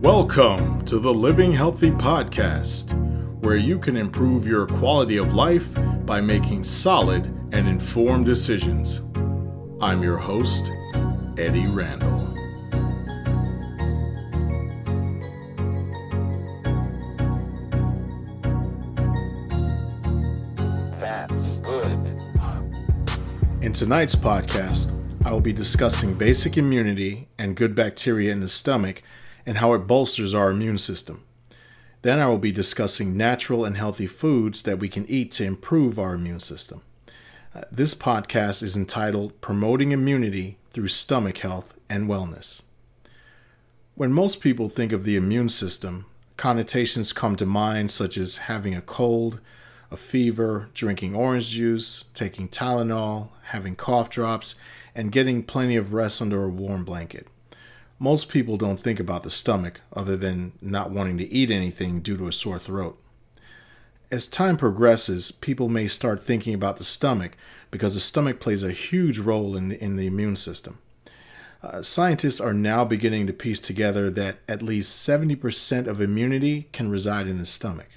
[0.00, 2.92] Welcome to the Living Healthy Podcast,
[3.40, 9.00] where you can improve your quality of life by making solid and informed decisions.
[9.80, 10.70] I'm your host,
[11.38, 12.34] Eddie Randall.
[21.00, 21.32] That's
[21.62, 22.20] good.
[23.62, 24.92] In tonight's podcast,
[25.24, 29.02] I will be discussing basic immunity and good bacteria in the stomach
[29.46, 31.22] and how it bolsters our immune system.
[32.02, 35.98] Then I will be discussing natural and healthy foods that we can eat to improve
[35.98, 36.82] our immune system.
[37.54, 42.62] Uh, This podcast is entitled Promoting Immunity Through Stomach Health and Wellness.
[43.94, 46.04] When most people think of the immune system,
[46.36, 49.40] connotations come to mind such as having a cold,
[49.90, 54.54] a fever, drinking orange juice, taking Tylenol, having cough drops,
[54.94, 57.26] and getting plenty of rest under a warm blanket.
[57.98, 62.16] Most people don't think about the stomach other than not wanting to eat anything due
[62.18, 63.00] to a sore throat.
[64.10, 67.36] As time progresses, people may start thinking about the stomach
[67.70, 70.78] because the stomach plays a huge role in, in the immune system.
[71.62, 76.90] Uh, scientists are now beginning to piece together that at least 70% of immunity can
[76.90, 77.88] reside in the stomach.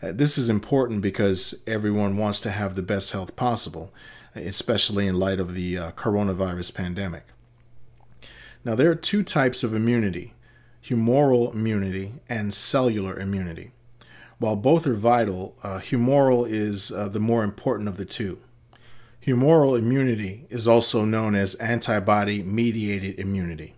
[0.00, 3.92] Uh, this is important because everyone wants to have the best health possible,
[4.36, 7.24] especially in light of the uh, coronavirus pandemic.
[8.64, 10.32] Now, there are two types of immunity
[10.84, 13.70] humoral immunity and cellular immunity.
[14.38, 18.38] While both are vital, uh, humoral is uh, the more important of the two.
[19.24, 23.74] Humoral immunity is also known as antibody mediated immunity.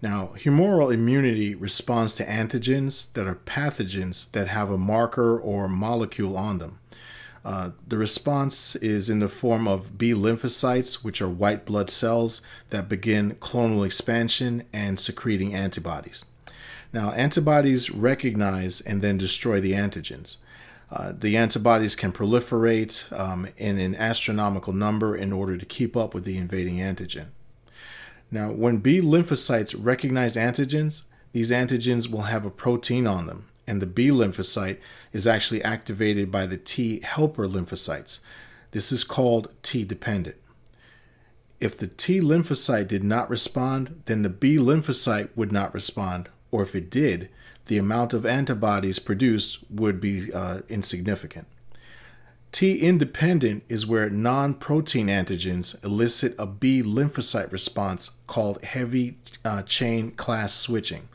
[0.00, 6.36] Now, humoral immunity responds to antigens that are pathogens that have a marker or molecule
[6.36, 6.78] on them.
[7.44, 12.40] Uh, the response is in the form of B lymphocytes, which are white blood cells
[12.70, 16.24] that begin clonal expansion and secreting antibodies.
[16.92, 20.38] Now, antibodies recognize and then destroy the antigens.
[20.90, 26.14] Uh, the antibodies can proliferate um, in an astronomical number in order to keep up
[26.14, 27.26] with the invading antigen.
[28.30, 33.82] Now, when B lymphocytes recognize antigens, these antigens will have a protein on them, and
[33.82, 34.78] the B lymphocyte
[35.12, 38.20] is actually activated by the T helper lymphocytes.
[38.72, 40.36] This is called T dependent.
[41.60, 46.62] If the T lymphocyte did not respond, then the B lymphocyte would not respond, or
[46.62, 47.28] if it did,
[47.66, 51.46] the amount of antibodies produced would be uh, insignificant.
[52.50, 59.62] T independent is where non protein antigens elicit a B lymphocyte response called heavy uh,
[59.62, 61.08] chain class switching.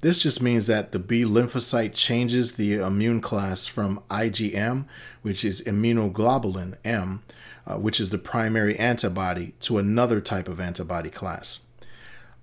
[0.00, 4.86] This just means that the B lymphocyte changes the immune class from IgM,
[5.22, 7.22] which is immunoglobulin M,
[7.66, 11.60] uh, which is the primary antibody, to another type of antibody class.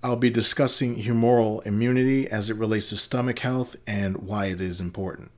[0.02, 4.80] I'll be discussing humoral immunity as it relates to stomach health and why it is
[4.80, 5.30] important.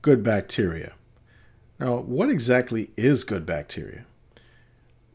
[0.00, 0.94] Good bacteria.
[1.78, 4.06] Now, what exactly is good bacteria?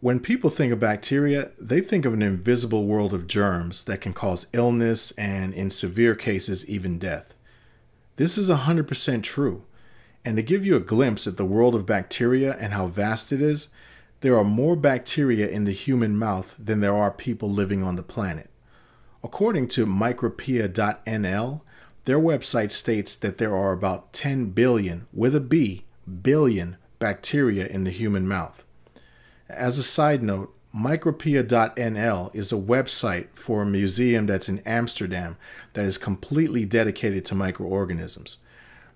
[0.02, 4.14] When people think of bacteria, they think of an invisible world of germs that can
[4.14, 7.34] cause illness and, in severe cases, even death.
[8.16, 9.66] This is 100% true.
[10.24, 13.42] And to give you a glimpse at the world of bacteria and how vast it
[13.42, 13.70] is,
[14.22, 18.04] there are more bacteria in the human mouth than there are people living on the
[18.04, 18.50] planet.
[19.22, 21.62] According to micropia.nl,
[22.06, 25.84] their website states that there are about 10 billion, with a B,
[26.22, 28.64] billion bacteria in the human mouth.
[29.50, 35.38] As a side note, micropia.nl is a website for a museum that's in Amsterdam
[35.74, 38.38] that is completely dedicated to microorganisms.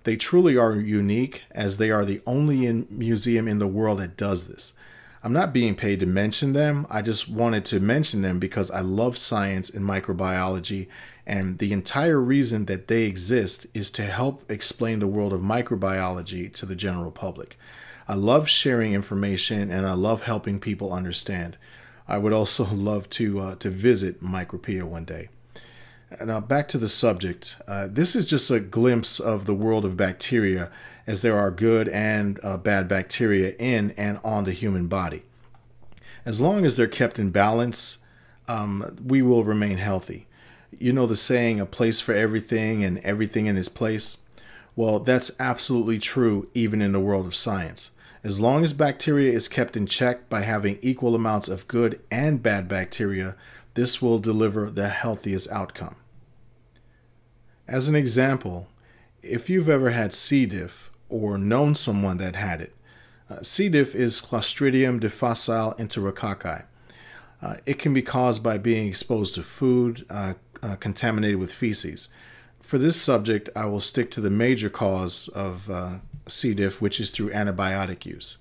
[0.04, 4.16] They truly are unique as they are the only in museum in the world that
[4.16, 4.74] does this.
[5.24, 6.86] I'm not being paid to mention them.
[6.88, 10.86] I just wanted to mention them because I love science and microbiology,
[11.26, 16.52] and the entire reason that they exist is to help explain the world of microbiology
[16.52, 17.58] to the general public.
[18.06, 21.56] I love sharing information and I love helping people understand.
[22.06, 25.28] I would also love to uh, to visit Micropia one day.
[26.22, 27.56] Now, back to the subject.
[27.66, 30.70] Uh, this is just a glimpse of the world of bacteria,
[31.06, 35.24] as there are good and uh, bad bacteria in and on the human body.
[36.24, 37.98] As long as they're kept in balance,
[38.46, 40.26] um, we will remain healthy.
[40.78, 44.18] You know the saying, a place for everything and everything in its place?
[44.76, 47.90] Well, that's absolutely true even in the world of science.
[48.24, 52.42] As long as bacteria is kept in check by having equal amounts of good and
[52.42, 53.36] bad bacteria,
[53.74, 55.96] this will deliver the healthiest outcome.
[57.68, 58.68] As an example,
[59.22, 60.46] if you've ever had C.
[60.46, 62.74] diff or known someone that had it,
[63.28, 63.68] uh, C.
[63.68, 66.64] diff is Clostridium difficile enterococci.
[67.42, 70.32] Uh, it can be caused by being exposed to food, uh,
[70.62, 72.08] uh, contaminated with feces.
[72.64, 76.54] For this subject, I will stick to the major cause of uh, C.
[76.54, 78.38] diff, which is through antibiotic use.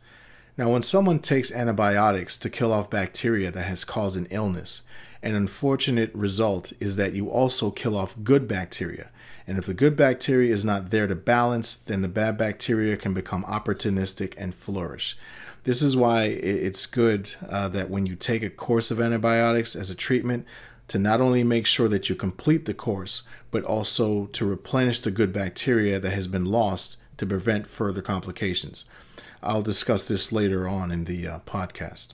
[0.58, 4.84] Now, when someone takes antibiotics to kill off bacteria that has caused an illness,
[5.22, 9.12] an unfortunate result is that you also kill off good bacteria.
[9.46, 13.14] And if the good bacteria is not there to balance, then the bad bacteria can
[13.14, 15.18] become opportunistic and flourish.
[15.66, 19.90] This is why it's good uh, that when you take a course of antibiotics as
[19.90, 20.48] a treatment,
[20.88, 25.12] to not only make sure that you complete the course, but also to replenish the
[25.12, 28.86] good bacteria that has been lost to prevent further complications.
[29.42, 32.14] I'll discuss this later on in the uh, podcast.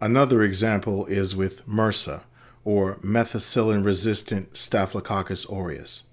[0.00, 2.24] Another example is with MRSA,
[2.64, 6.04] or methicillin resistant Staphylococcus aureus.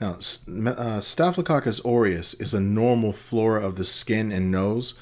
[0.00, 0.18] Now,
[0.66, 4.94] uh, Staphylococcus aureus is a normal flora of the skin and nose,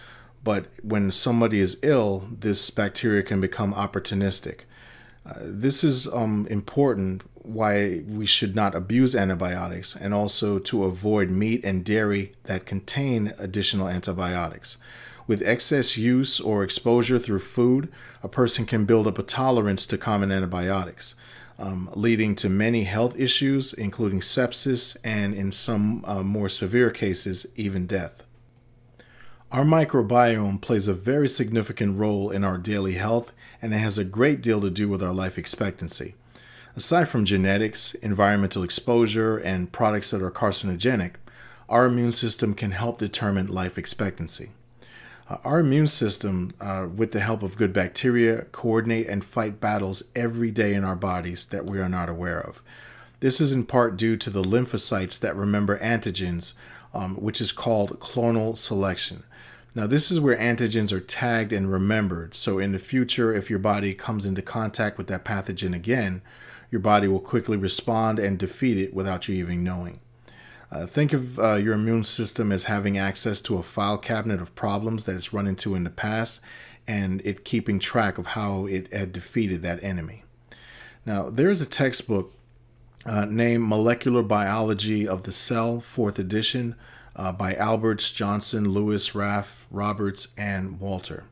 [0.43, 4.61] but when somebody is ill, this bacteria can become opportunistic.
[5.41, 11.65] This is um, important why we should not abuse antibiotics and also to avoid meat
[11.65, 14.77] and dairy that contain additional antibiotics.
[15.29, 17.89] With excess use or exposure through food,
[18.23, 21.15] a person can build up a tolerance to common antibiotics,
[21.59, 27.47] um, leading to many health issues, including sepsis and, in some uh, more severe cases,
[27.57, 28.26] even death.
[29.53, 33.33] Our microbiome plays a very significant role in our daily health,
[33.63, 36.15] and it has a great deal to do with our life expectancy.
[36.75, 41.13] Aside from genetics, environmental exposure, and products that are carcinogenic,
[41.69, 44.51] our immune system can help determine life expectancy.
[45.31, 50.11] Uh, our immune system, uh, with the help of good bacteria, coordinate and fight battles
[50.17, 52.65] every day in our bodies that we are not aware of.
[53.21, 56.55] This is in part due to the lymphocytes that remember antigens,
[56.93, 59.23] um, which is called clonal selection.
[59.77, 62.35] Now, this is where antigens are tagged and remembered.
[62.35, 66.23] So, in the future, if your body comes into contact with that pathogen again,
[66.71, 70.01] your body will quickly respond and defeat it without you even knowing.
[70.73, 74.55] Uh, think of uh, your immune system as having access to a file cabinet of
[74.55, 76.41] problems that it's run into in the past
[76.89, 80.25] and it keeping track of how it had defeated that enemy.
[81.05, 82.33] Now, there is a textbook
[83.05, 86.77] uh, named Molecular Biology of the Cell, 4th edition,
[87.17, 91.25] uh, by Alberts, Johnson, Lewis, Raff, Roberts, and Walter.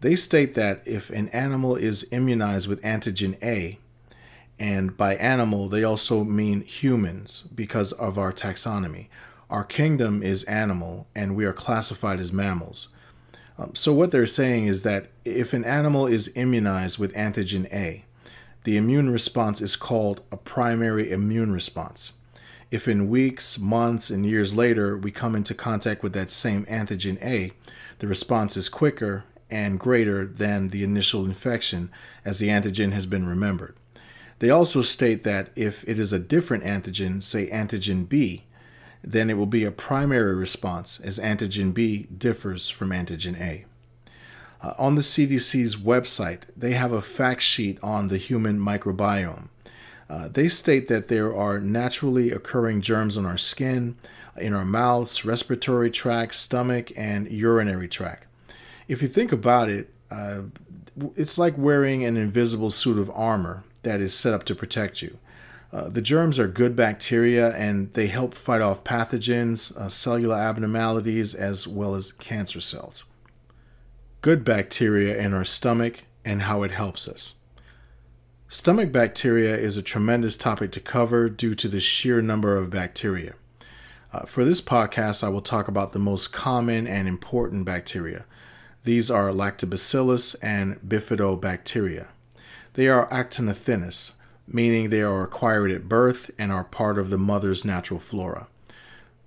[0.00, 3.78] They state that if an animal is immunized with antigen A,
[4.58, 9.08] and by animal, they also mean humans because of our taxonomy.
[9.48, 12.88] Our kingdom is animal, and we are classified as mammals.
[13.58, 18.04] Um, so, what they're saying is that if an animal is immunized with antigen A,
[18.64, 22.12] the immune response is called a primary immune response.
[22.70, 27.20] If in weeks, months, and years later we come into contact with that same antigen
[27.22, 27.52] A,
[27.98, 31.90] the response is quicker and greater than the initial infection
[32.24, 33.74] as the antigen has been remembered.
[34.38, 38.44] They also state that if it is a different antigen, say antigen B,
[39.02, 43.64] then it will be a primary response as antigen B differs from antigen A.
[44.62, 49.48] Uh, on the CDC's website, they have a fact sheet on the human microbiome.
[50.10, 53.96] Uh, they state that there are naturally occurring germs on our skin,
[54.36, 58.26] in our mouths, respiratory tract, stomach, and urinary tract.
[58.88, 60.42] If you think about it, uh,
[61.14, 65.16] it's like wearing an invisible suit of armor that is set up to protect you.
[65.72, 71.32] Uh, the germs are good bacteria and they help fight off pathogens, uh, cellular abnormalities,
[71.32, 73.04] as well as cancer cells.
[74.20, 77.36] Good bacteria in our stomach and how it helps us.
[78.52, 83.34] Stomach bacteria is a tremendous topic to cover due to the sheer number of bacteria.
[84.12, 88.24] Uh, for this podcast, I will talk about the most common and important bacteria.
[88.82, 92.08] These are lactobacillus and bifidobacteria.
[92.74, 94.14] They are actinothenous,
[94.48, 98.48] meaning they are acquired at birth and are part of the mother's natural flora.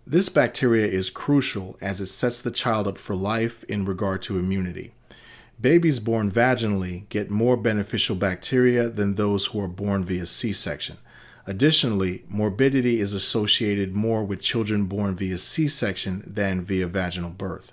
[0.06, 4.38] This bacteria is crucial as it sets the child up for life in regard to
[4.38, 4.92] immunity.
[5.64, 10.98] Babies born vaginally get more beneficial bacteria than those who are born via C section.
[11.48, 17.72] Additionally, morbidity is associated more with children born via C section than via vaginal birth.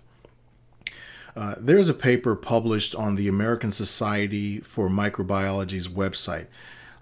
[1.34, 6.46] Uh, there's a paper published on the American Society for Microbiology's website.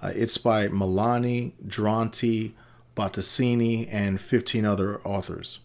[0.00, 2.52] Uh, it's by Milani, Duranti,
[2.96, 5.60] Bottacini, and 15 other authors.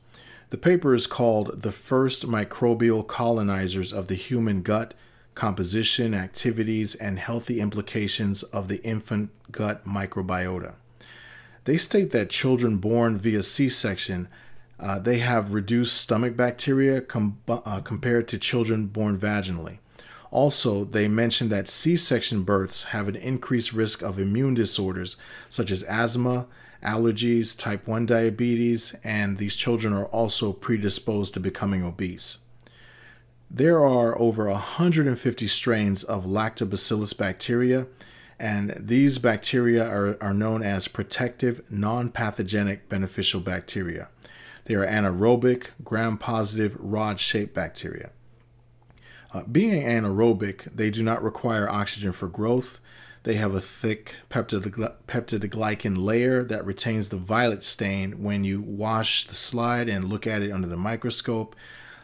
[0.49, 4.93] The paper is called The First Microbial Colonizers of the Human Gut
[5.35, 10.73] Composition, Activities, and Healthy Implications of the Infant Gut Microbiota.
[11.65, 14.27] They state that children born via C section
[14.79, 19.79] uh, they have reduced stomach bacteria com- uh, compared to children born vaginally.
[20.29, 25.15] Also, they mentioned that C section births have an increased risk of immune disorders
[25.47, 26.47] such as asthma,
[26.83, 32.39] allergies, type 1 diabetes, and these children are also predisposed to becoming obese.
[33.55, 37.85] There are over 150 strains of lactobacillus bacteria,
[38.39, 44.09] and these bacteria are, are known as protective, non pathogenic beneficial bacteria.
[44.65, 48.09] They are anaerobic, gram positive, rod shaped bacteria.
[49.31, 52.79] Uh, being anaerobic, they do not require oxygen for growth.
[53.21, 59.35] They have a thick peptidoglycan layer that retains the violet stain when you wash the
[59.35, 61.55] slide and look at it under the microscope.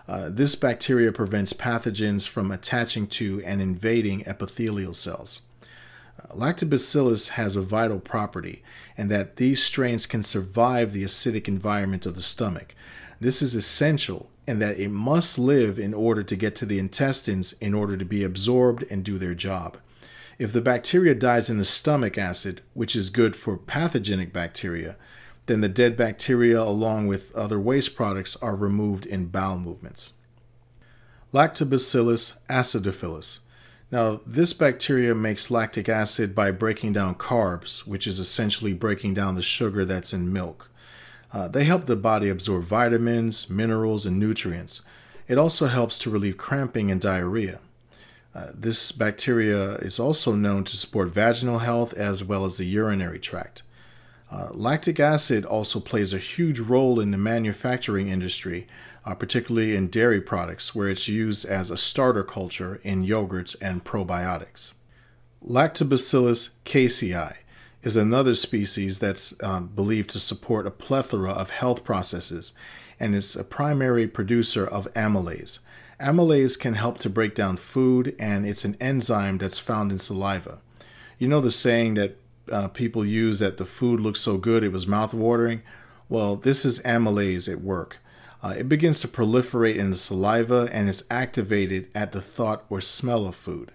[0.09, 5.43] Uh, this bacteria prevents pathogens from attaching to and invading epithelial cells.
[6.19, 8.63] Uh, lactobacillus has a vital property,
[8.97, 12.73] and that these strains can survive the acidic environment of the stomach.
[13.19, 17.53] This is essential and that it must live in order to get to the intestines
[17.61, 19.77] in order to be absorbed and do their job.
[20.39, 24.97] If the bacteria dies in the stomach acid, which is good for pathogenic bacteria,
[25.49, 30.13] then the dead bacteria, along with other waste products, are removed in bowel movements.
[31.33, 33.39] Lactobacillus acidophilus.
[33.91, 39.33] Now, this bacteria makes lactic acid by breaking down carbs, which is essentially breaking down
[39.33, 40.69] the sugar that's in milk.
[41.33, 44.83] Uh, they help the body absorb vitamins, minerals, and nutrients.
[45.27, 47.59] It also helps to relieve cramping and diarrhea.
[48.35, 53.17] Uh, this bacteria is also known to support vaginal health as well as the urinary
[53.19, 53.63] tract.
[54.31, 58.67] Uh, lactic acid also plays a huge role in the manufacturing industry,
[59.05, 63.83] uh, particularly in dairy products, where it's used as a starter culture in yogurts and
[63.83, 64.73] probiotics.
[65.43, 67.37] Lactobacillus casei
[67.81, 72.53] is another species that's um, believed to support a plethora of health processes
[72.99, 75.59] and is a primary producer of amylase.
[75.99, 80.59] Amylase can help to break down food, and it's an enzyme that's found in saliva.
[81.17, 82.17] You know the saying that
[82.51, 85.61] uh, people use that the food looks so good it was mouthwatering?
[86.07, 87.99] Well, this is amylase at work.
[88.41, 92.79] Uh, it begins to proliferate in the saliva and is activated at the thought or
[92.79, 93.71] smell of food.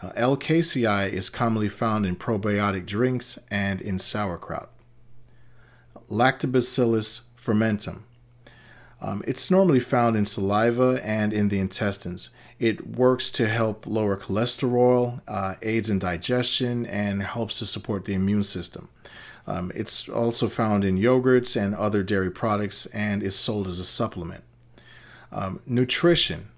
[0.00, 4.70] Uh, L-casei is commonly found in probiotic drinks and in sauerkraut.
[6.08, 8.04] Lactobacillus fermentum.
[9.00, 12.30] Um, it's normally found in saliva and in the intestines.
[12.58, 18.14] It works to help lower cholesterol, uh, aids in digestion, and helps to support the
[18.14, 18.88] immune system.
[19.46, 23.84] Um, it's also found in yogurts and other dairy products and is sold as a
[23.84, 24.44] supplement.
[25.32, 26.48] Um, nutrition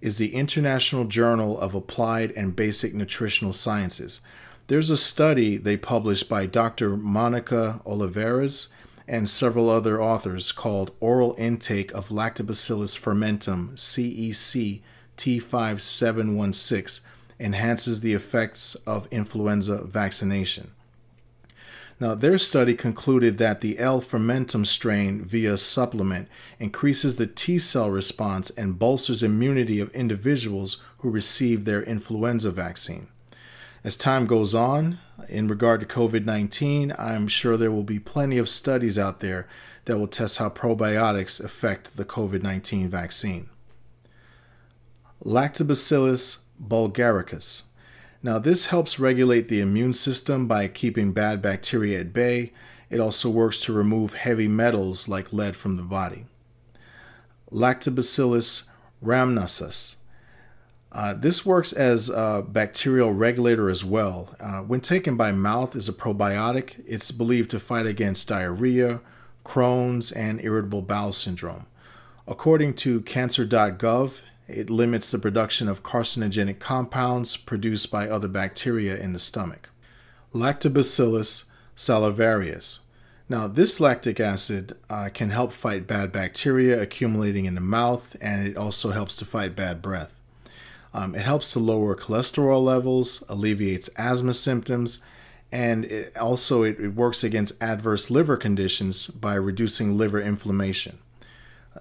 [0.00, 4.22] is the International Journal of Applied and Basic Nutritional Sciences.
[4.68, 6.96] There's a study they published by Dr.
[6.96, 8.68] Monica Olivares
[9.06, 14.80] and several other authors called Oral Intake of Lactobacillus fermentum CEC
[15.20, 17.02] T5716
[17.38, 20.72] Enhances the Effects of Influenza Vaccination.
[21.98, 24.00] Now, their study concluded that the L.
[24.00, 31.10] fermentum strain via supplement increases the T cell response and bolsters immunity of individuals who
[31.10, 33.08] receive their influenza vaccine.
[33.84, 34.98] As time goes on,
[35.28, 39.46] in regard to COVID 19, I'm sure there will be plenty of studies out there
[39.84, 43.50] that will test how probiotics affect the COVID 19 vaccine.
[45.24, 47.62] Lactobacillus bulgaricus.
[48.22, 52.52] Now, this helps regulate the immune system by keeping bad bacteria at bay.
[52.90, 56.24] It also works to remove heavy metals like lead from the body.
[57.50, 58.68] Lactobacillus
[59.02, 59.96] rhamnosus.
[60.92, 64.34] Uh, this works as a bacterial regulator as well.
[64.40, 69.00] Uh, when taken by mouth as a probiotic, it's believed to fight against diarrhea,
[69.44, 71.66] Crohn's, and irritable bowel syndrome.
[72.26, 74.20] According to cancer.gov,
[74.52, 79.70] it limits the production of carcinogenic compounds produced by other bacteria in the stomach.
[80.32, 82.80] Lactobacillus salivarius.
[83.28, 88.46] Now, this lactic acid uh, can help fight bad bacteria accumulating in the mouth, and
[88.46, 90.18] it also helps to fight bad breath.
[90.92, 94.98] Um, it helps to lower cholesterol levels, alleviates asthma symptoms,
[95.52, 100.98] and it also it, it works against adverse liver conditions by reducing liver inflammation.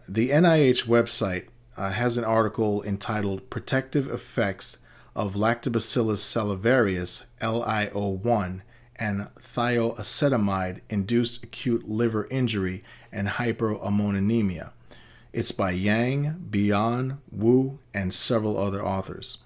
[0.08, 1.48] The NIH website
[1.78, 4.78] uh, has an article entitled Protective Effects
[5.16, 8.62] of Lactobacillus salivarius LIO1
[8.96, 14.72] and thioacetamide induced acute liver injury and hyperammonemia.
[15.32, 19.40] It's by Yang, Bian, Wu, and several other authors.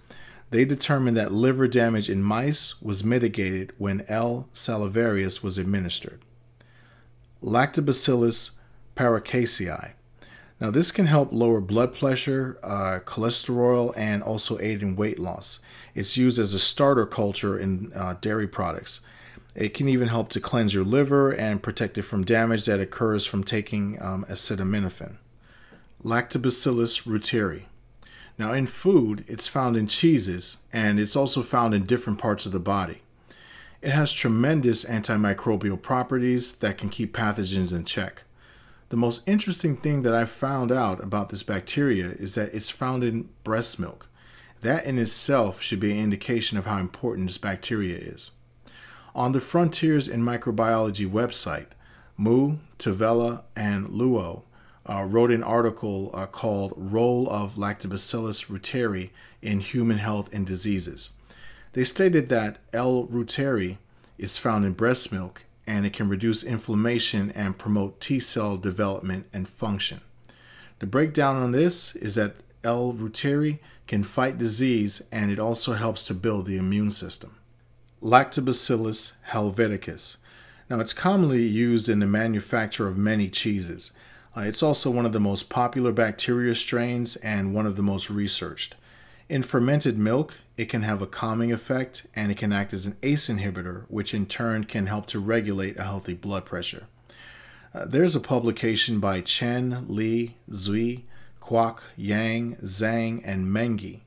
[0.49, 4.47] They determined that liver damage in mice was mitigated when L.
[4.53, 6.21] salivarius was administered.
[7.41, 8.51] Lactobacillus
[8.95, 9.93] paracasei
[10.63, 15.59] Now, this can help lower blood pressure, uh, cholesterol, and also aid in weight loss.
[15.93, 19.01] It's used as a starter culture in uh, dairy products.
[19.55, 23.25] It can even help to cleanse your liver and protect it from damage that occurs
[23.25, 25.17] from taking um, acetaminophen.
[26.01, 27.63] Lactobacillus reuteri.
[28.37, 32.53] Now, in food, it's found in cheeses and it's also found in different parts of
[32.53, 33.01] the body.
[33.81, 38.23] It has tremendous antimicrobial properties that can keep pathogens in check.
[38.93, 43.03] The most interesting thing that I found out about this bacteria is that it's found
[43.03, 44.07] in breast milk.
[44.61, 48.33] That in itself should be an indication of how important this bacteria is.
[49.15, 51.69] On the Frontiers in Microbiology website,
[52.17, 54.43] Mu, Tavella, and Luo
[54.87, 59.09] uh, wrote an article uh, called Role of Lactobacillus reuteri
[59.41, 61.13] in Human Health and Diseases.
[61.71, 63.07] They stated that L.
[63.07, 63.77] reuteri
[64.19, 69.27] is found in breast milk and it can reduce inflammation and promote T cell development
[69.33, 70.01] and function.
[70.79, 72.93] The breakdown on this is that L.
[72.93, 77.35] reuteri can fight disease and it also helps to build the immune system.
[78.01, 80.17] Lactobacillus helveticus.
[80.69, 83.91] Now, it's commonly used in the manufacture of many cheeses.
[84.35, 88.09] Uh, it's also one of the most popular bacteria strains and one of the most
[88.09, 88.75] researched.
[89.29, 92.97] In fermented milk, it can have a calming effect and it can act as an
[93.01, 96.83] ACE inhibitor, which in turn can help to regulate a healthy blood pressure.
[97.73, 101.03] Uh, there's a publication by Chen, Li, Zui,
[101.41, 104.01] Kwok, Yang, Zhang, and Mengi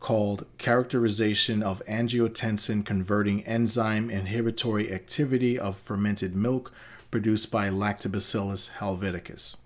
[0.00, 6.72] called Characterization of Angiotensin Converting Enzyme Inhibitory Activity of Fermented Milk
[7.10, 9.56] Produced by Lactobacillus helveticus.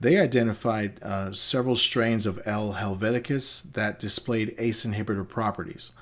[0.00, 2.74] They identified uh, several strains of L.
[2.74, 5.92] helveticus that displayed ACE inhibitor properties.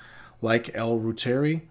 [0.41, 0.97] Like L.
[0.97, 1.63] reuteri,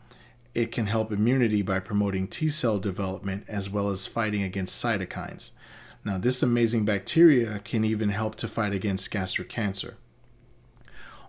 [0.54, 5.52] it can help immunity by promoting T cell development as well as fighting against cytokines.
[6.04, 9.97] Now, this amazing bacteria can even help to fight against gastric cancer.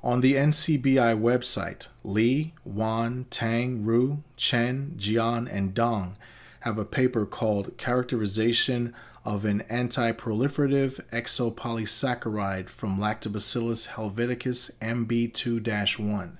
[0.03, 6.15] On the NCBI website, Li, Wan, Tang, Ru, Chen, Jian, and Dong
[6.61, 8.93] have a paper called Characterization
[9.25, 16.37] of an Anti-Proliferative Exopolysaccharide from Lactobacillus helveticus MB2 1.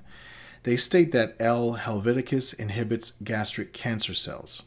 [0.63, 1.77] They state that L.
[1.77, 4.63] helveticus inhibits gastric cancer cells.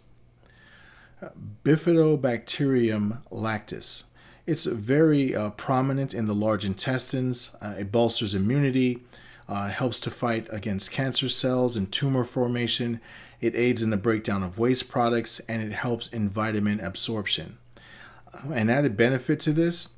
[1.64, 4.04] Bifidobacterium lactis
[4.46, 7.54] it's very uh, prominent in the large intestines.
[7.60, 9.00] Uh, it bolsters immunity,
[9.48, 13.00] uh, helps to fight against cancer cells and tumor formation.
[13.40, 17.58] It aids in the breakdown of waste products and it helps in vitamin absorption.
[18.52, 19.94] An added benefit to this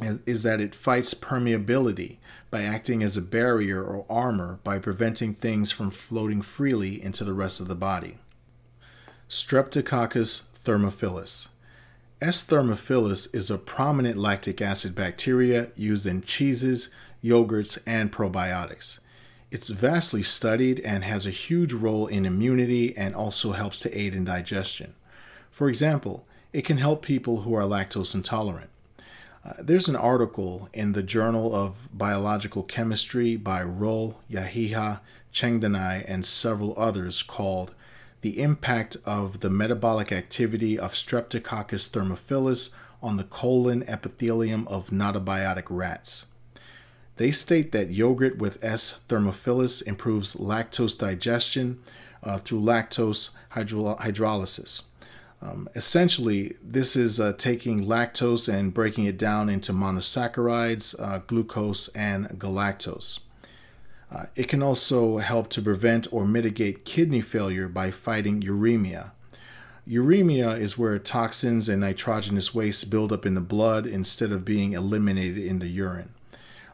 [0.00, 2.18] is, is that it fights permeability
[2.50, 7.34] by acting as a barrier or armor by preventing things from floating freely into the
[7.34, 8.18] rest of the body.
[9.28, 11.48] Streptococcus thermophilus.
[12.20, 12.42] S.
[12.42, 16.88] thermophilus is a prominent lactic acid bacteria used in cheeses,
[17.22, 18.98] yogurts, and probiotics.
[19.50, 24.14] It's vastly studied and has a huge role in immunity and also helps to aid
[24.14, 24.94] in digestion.
[25.50, 28.70] For example, it can help people who are lactose intolerant.
[29.44, 35.00] Uh, there's an article in the Journal of Biological Chemistry by Rol, Yahiha,
[35.32, 37.74] Chegdani, and several others called
[38.20, 45.66] the impact of the metabolic activity of Streptococcus thermophilus on the colon epithelium of gnotobiotic
[45.70, 46.26] rats.
[47.16, 49.00] They state that yogurt with S.
[49.08, 51.80] thermophilus improves lactose digestion
[52.22, 54.82] uh, through lactose hydro- hydrolysis.
[55.40, 61.88] Um, essentially, this is uh, taking lactose and breaking it down into monosaccharides, uh, glucose,
[61.88, 63.20] and galactose.
[64.10, 69.10] Uh, it can also help to prevent or mitigate kidney failure by fighting uremia.
[69.88, 74.72] Uremia is where toxins and nitrogenous waste build up in the blood instead of being
[74.72, 76.12] eliminated in the urine.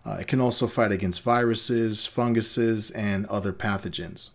[0.06, 4.30] Uh, it can also fight against viruses, funguses, and other pathogens.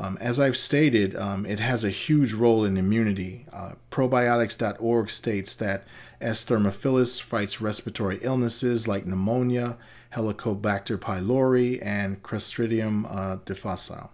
[0.00, 3.44] Um, as I've stated, um, it has a huge role in immunity.
[3.52, 5.84] Uh, probiotics.org states that
[6.22, 6.46] S.
[6.46, 9.76] thermophilus fights respiratory illnesses like pneumonia
[10.14, 14.10] Helicobacter pylori, and Clostridium uh, difficile.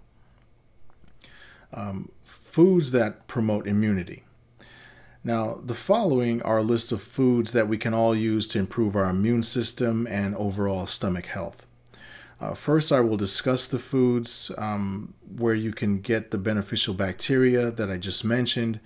[1.72, 4.24] Um, foods that promote immunity.
[5.24, 8.94] Now, the following are a list of foods that we can all use to improve
[8.94, 11.65] our immune system and overall stomach health.
[12.38, 17.70] Uh, first, I will discuss the foods um, where you can get the beneficial bacteria
[17.70, 18.80] that I just mentioned.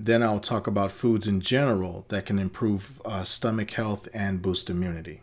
[0.00, 4.68] Then I'll talk about foods in general that can improve uh, stomach health and boost
[4.68, 5.22] immunity.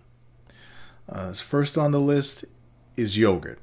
[1.07, 2.45] Uh, first on the list
[2.97, 3.59] is yogurt.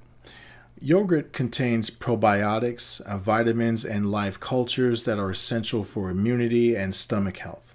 [0.81, 7.39] Yogurt contains probiotics, uh, vitamins, and live cultures that are essential for immunity and stomach
[7.39, 7.75] health.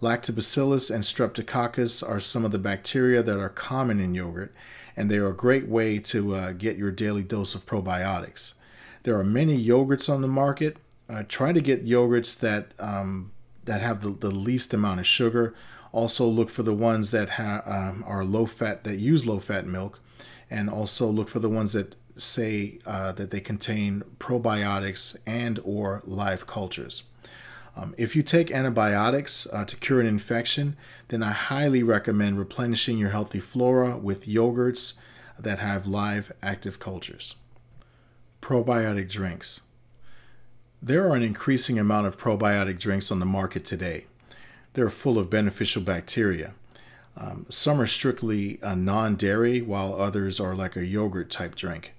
[0.00, 4.54] Lactobacillus and Streptococcus are some of the bacteria that are common in yogurt,
[4.96, 8.54] and they are a great way to uh, get your daily dose of probiotics.
[9.02, 10.78] There are many yogurts on the market.
[11.08, 13.30] Uh, try to get yogurts that um,
[13.64, 15.54] that have the, the least amount of sugar.
[15.92, 19.66] Also, look for the ones that ha- um, are low fat, that use low fat
[19.66, 20.00] milk,
[20.50, 26.02] and also look for the ones that say uh, that they contain probiotics and or
[26.04, 27.04] live cultures.
[27.76, 30.76] Um, if you take antibiotics uh, to cure an infection,
[31.08, 34.94] then I highly recommend replenishing your healthy flora with yogurts
[35.38, 37.36] that have live active cultures.
[38.40, 39.60] Probiotic drinks.
[40.80, 44.06] There are an increasing amount of probiotic drinks on the market today.
[44.72, 46.54] They're full of beneficial bacteria.
[47.16, 51.94] Um, some are strictly a non dairy, while others are like a yogurt type drink.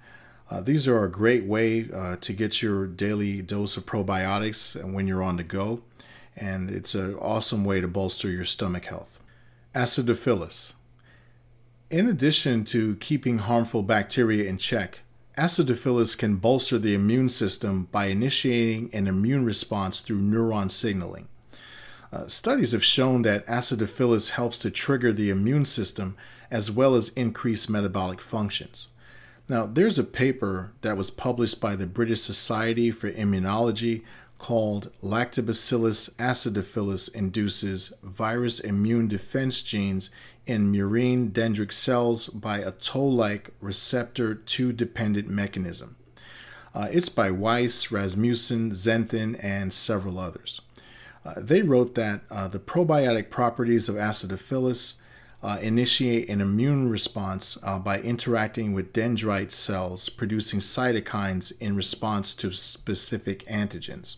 [0.50, 5.06] Uh, these are a great way uh, to get your daily dose of probiotics when
[5.06, 5.82] you're on the go,
[6.38, 9.20] and it's an awesome way to bolster your stomach health.
[9.76, 10.74] Acidophilus.
[11.90, 15.02] In addition to keeping harmful bacteria in check,
[15.38, 21.28] acidophilus can bolster the immune system by initiating an immune response through neuron signaling.
[22.12, 26.16] Uh, studies have shown that acidophilus helps to trigger the immune system
[26.50, 28.88] as well as increase metabolic functions.
[29.50, 34.04] Now, there's a paper that was published by the British Society for Immunology
[34.38, 40.10] called Lactobacillus acidophilus induces virus immune defense genes
[40.46, 45.96] in murine dendritic cells by a toll-like receptor 2 dependent mechanism.
[46.76, 50.62] Uh, it's by Weiss, Rasmussen, Zeuthen, and several others.
[51.26, 55.02] Uh, they wrote that uh, the probiotic properties of acidophilus
[55.44, 62.34] uh, initiate an immune response uh, by interacting with dendrite cells, producing cytokines in response
[62.36, 64.18] to specific antigens.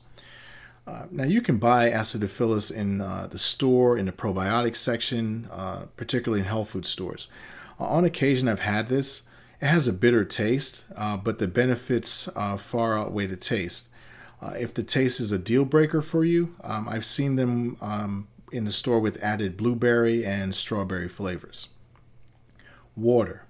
[0.88, 5.86] Uh, now, you can buy acidophilus in uh, the store, in the probiotic section, uh,
[5.97, 7.27] particularly in health food stores.
[7.79, 9.23] Uh, on occasion, I've had this.
[9.62, 13.89] It has a bitter taste, but the benefits far outweigh the taste.
[14.55, 18.66] if the taste is a deal breaker for you, um, I've seen them um, in
[18.66, 21.70] the store with added blueberry and strawberry flavors.
[22.96, 23.46] Water.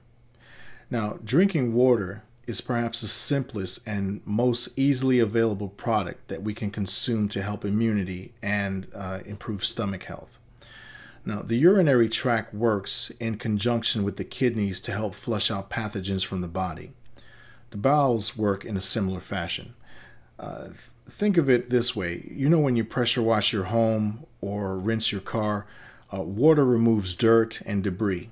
[0.89, 6.71] Now, drinking water is perhaps the simplest and most easily available product that we can
[6.71, 10.39] consume to help immunity and uh, improve stomach health.
[11.25, 16.25] Now, the urinary tract works in conjunction with the kidneys to help flush out pathogens
[16.25, 16.93] from the body.
[17.69, 19.75] The bowels work in a similar fashion.
[20.39, 20.69] Uh,
[21.09, 25.11] think of it this way you know, when you pressure wash your home or rinse
[25.11, 25.65] your car,
[26.13, 28.29] uh, water removes dirt and debris.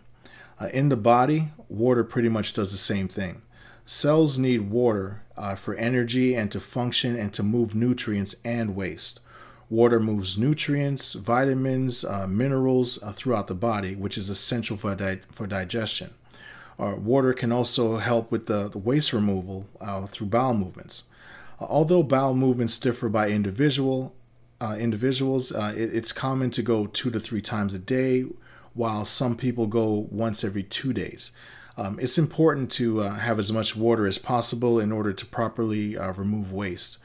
[0.60, 3.42] Uh, in the body, water pretty much does the same thing.
[3.86, 9.20] Cells need water uh, for energy and to function and to move nutrients and waste.
[9.70, 15.20] Water moves nutrients, vitamins, uh, minerals uh, throughout the body, which is essential for, di-
[15.32, 16.14] for digestion.
[16.80, 19.68] Uh, water can also help with the, the waste removal
[20.08, 21.04] through bowel movements.
[21.60, 24.16] Although bowel movements differ by individual,
[24.60, 28.26] uh, individuals, uh, it, it's common to go two to three times a day,
[28.74, 31.32] while some people go once every two days.
[31.78, 35.98] Um, it's important to uh, have as much water as possible in order to properly
[35.98, 36.98] uh, remove waste.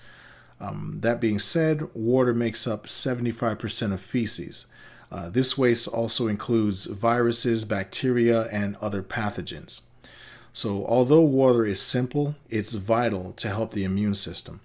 [0.60, 4.66] Um, that being said, water makes up 75% of feces.
[5.10, 9.82] Uh, this waste also includes viruses, bacteria, and other pathogens.
[10.52, 14.60] So, although water is simple, it's vital to help the immune system.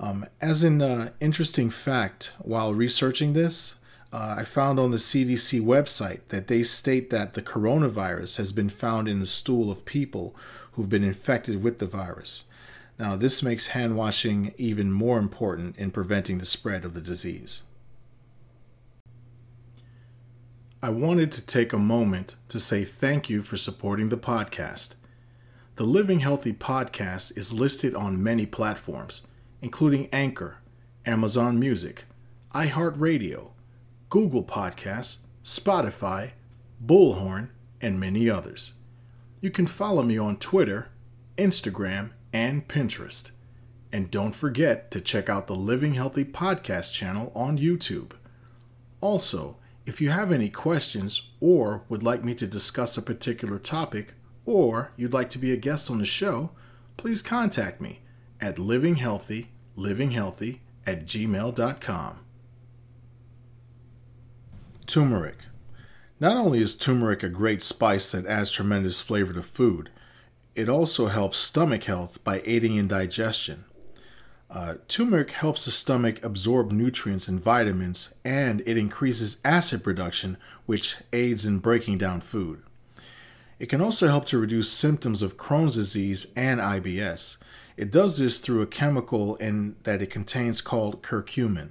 [0.00, 3.76] Um, as an uh, interesting fact, while researching this,
[4.12, 8.70] uh, I found on the CDC website that they state that the coronavirus has been
[8.70, 10.34] found in the stool of people
[10.72, 12.44] who've been infected with the virus.
[12.98, 17.62] Now, this makes hand washing even more important in preventing the spread of the disease.
[20.86, 24.94] I wanted to take a moment to say thank you for supporting the podcast.
[25.74, 29.26] The Living Healthy podcast is listed on many platforms
[29.60, 30.58] including Anchor,
[31.04, 32.04] Amazon Music,
[32.54, 33.48] iHeartRadio,
[34.10, 36.30] Google Podcasts, Spotify,
[36.80, 37.48] Bullhorn,
[37.80, 38.74] and many others.
[39.40, 40.90] You can follow me on Twitter,
[41.36, 43.32] Instagram, and Pinterest.
[43.92, 48.12] And don't forget to check out the Living Healthy podcast channel on YouTube.
[49.00, 54.14] Also, if you have any questions or would like me to discuss a particular topic,
[54.44, 56.50] or you'd like to be a guest on the show,
[56.96, 58.00] please contact me
[58.40, 59.46] at livinghealthy,
[60.86, 62.18] at gmail.com.
[64.86, 65.38] Turmeric.
[66.18, 69.90] Not only is turmeric a great spice that adds tremendous flavor to food,
[70.54, 73.64] it also helps stomach health by aiding in digestion.
[74.48, 80.96] Uh, turmeric helps the stomach absorb nutrients and vitamins, and it increases acid production, which
[81.12, 82.62] aids in breaking down food.
[83.58, 87.38] It can also help to reduce symptoms of Crohn's disease and IBS.
[87.76, 91.70] It does this through a chemical in that it contains called curcumin.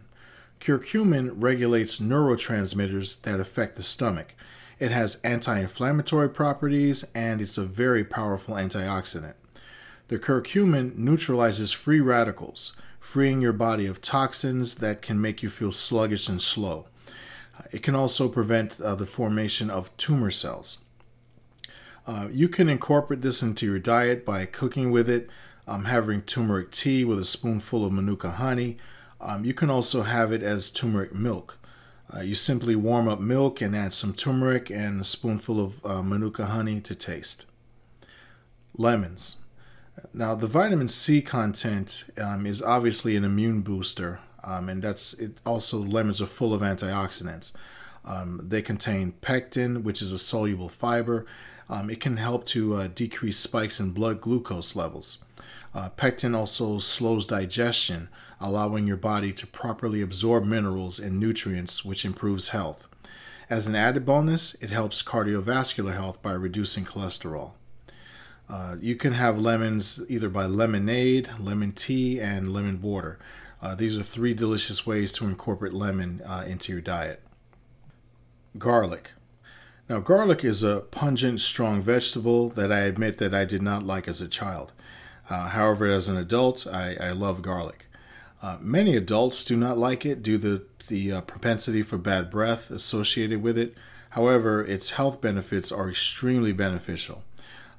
[0.59, 4.33] Curcumin regulates neurotransmitters that affect the stomach.
[4.79, 9.35] It has anti inflammatory properties and it's a very powerful antioxidant.
[10.07, 15.71] The curcumin neutralizes free radicals, freeing your body of toxins that can make you feel
[15.71, 16.85] sluggish and slow.
[17.71, 20.83] It can also prevent uh, the formation of tumor cells.
[22.05, 25.29] Uh, you can incorporate this into your diet by cooking with it,
[25.67, 28.77] um, having turmeric tea with a spoonful of manuka honey.
[29.19, 31.57] Um, you can also have it as turmeric milk.
[32.15, 36.03] Uh, you simply warm up milk and add some turmeric and a spoonful of uh,
[36.03, 37.45] manuka honey to taste.
[38.77, 39.37] Lemons.
[40.13, 45.39] Now, the vitamin C content um, is obviously an immune booster, um, and that's it.
[45.45, 47.53] Also, lemons are full of antioxidants.
[48.03, 51.25] Um, they contain pectin, which is a soluble fiber.
[51.69, 55.17] Um, it can help to uh, decrease spikes in blood glucose levels.
[55.73, 58.07] Uh, pectin also slows digestion,
[58.39, 62.87] allowing your body to properly absorb minerals and nutrients, which improves health.
[63.49, 67.51] As an added bonus, it helps cardiovascular health by reducing cholesterol.
[68.49, 73.17] Uh, you can have lemons either by lemonade, lemon tea, and lemon water.
[73.61, 77.21] Uh, these are three delicious ways to incorporate lemon uh, into your diet.
[78.57, 79.11] Garlic.
[79.89, 84.07] Now, garlic is a pungent, strong vegetable that I admit that I did not like
[84.07, 84.73] as a child.
[85.29, 87.85] Uh, however, as an adult, I, I love garlic.
[88.41, 92.69] Uh, many adults do not like it due to the uh, propensity for bad breath
[92.69, 93.73] associated with it.
[94.11, 97.23] However, its health benefits are extremely beneficial.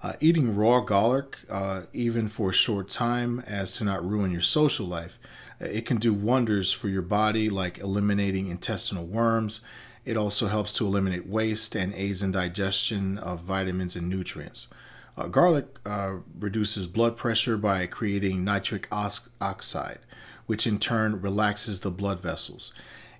[0.02, 4.40] Uh, eating raw garlic, uh, even for a short time, as to not ruin your
[4.40, 5.18] social life,
[5.60, 9.62] uh, it can do wonders for your body, like eliminating intestinal worms.
[10.04, 14.68] It also helps to eliminate waste and aids in digestion of vitamins and nutrients.
[15.16, 19.98] Uh, garlic uh, reduces blood pressure by creating nitric oxide,
[20.44, 22.72] which in turn relaxes the blood vessels.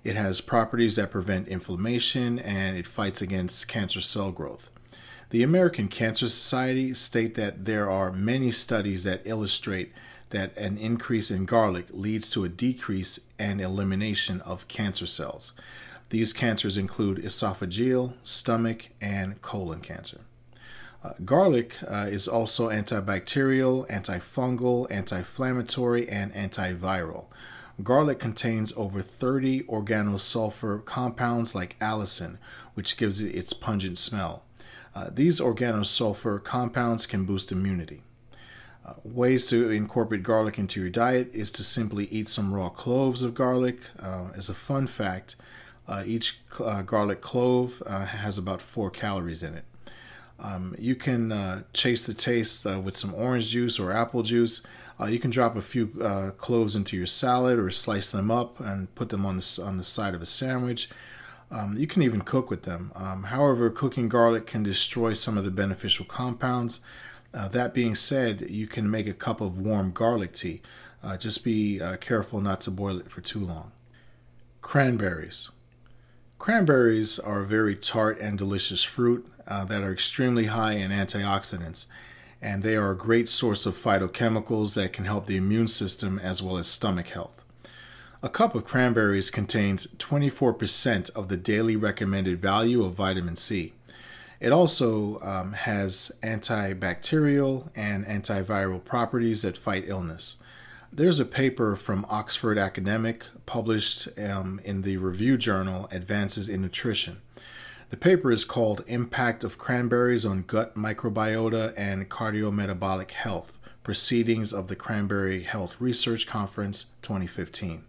[0.03, 4.69] It has properties that prevent inflammation and it fights against cancer cell growth.
[5.29, 9.91] The American Cancer Society state that there are many studies that illustrate
[10.29, 15.51] that an increase in garlic leads to a decrease and elimination of cancer cells.
[16.11, 20.21] These cancers include esophageal, stomach, and colon cancer.
[21.03, 27.25] Uh, garlic uh, is also antibacterial, antifungal, anti inflammatory, and antiviral.
[27.83, 32.37] Garlic contains over 30 organosulfur compounds like allicin,
[32.75, 34.43] which gives it its pungent smell.
[34.95, 38.01] Uh, these organosulfur compounds can boost immunity.
[38.87, 43.21] Uh, ways to incorporate garlic into your diet is to simply eat some raw cloves
[43.21, 43.79] of garlic.
[44.01, 45.35] Uh, as a fun fact,
[45.89, 49.65] uh, each uh, garlic clove uh, has about four calories in it.
[50.39, 54.63] Um, you can chase the taste with some orange juice or apple juice.
[55.07, 55.87] you can drop a few
[56.37, 59.83] cloves into your salad or slice them up and put them on the, on the
[59.83, 60.89] side of a sandwich.
[61.49, 62.91] Um, you can even cook with them.
[62.95, 66.81] Um, however, cooking garlic can destroy some of the beneficial compounds.
[67.33, 70.61] Uh, that being said, you can make a cup of warm garlic tea.
[71.03, 73.71] Uh, just be uh, careful not to boil it for too long.
[74.61, 75.49] Cranberries.
[76.39, 81.85] Cranberries are a very tart and delicious fruit uh, that are extremely high in antioxidants,
[82.41, 86.41] and they are a great source of phytochemicals that can help the immune system as
[86.43, 87.43] well as stomach health.
[88.23, 93.73] A cup of cranberries contains 24% of the daily recommended value of vitamin C.
[94.39, 100.37] It also um, has antibacterial and antiviral properties that fight illness.
[100.91, 107.21] There's a paper from Oxford Academic published um, in the review journal Advances in Nutrition.
[107.91, 114.69] The paper is called Impact of Cranberries on Gut Microbiota and Cardiometabolic Health Proceedings of
[114.69, 117.83] the Cranberry Health Research Conference 2015.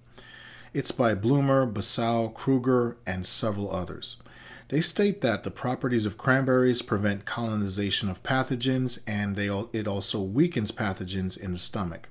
[0.74, 4.18] It's by Bloomer, Basu, Krueger, and several others.
[4.68, 10.20] They state that the properties of cranberries prevent colonization of pathogens and they, it also
[10.20, 12.08] weakens pathogens in the stomach.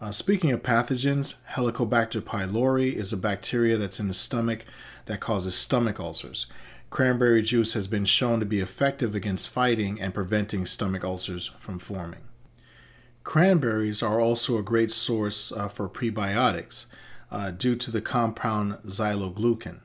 [0.00, 4.64] Uh, speaking of pathogens, Helicobacter pylori is a bacteria that's in the stomach
[5.06, 6.46] that causes stomach ulcers.
[6.88, 11.78] Cranberry juice has been shown to be effective against fighting and preventing stomach ulcers from
[11.78, 12.22] forming.
[13.22, 16.86] Cranberries are also a great source uh, for prebiotics
[17.30, 19.80] uh, due to the compound xyloglucan.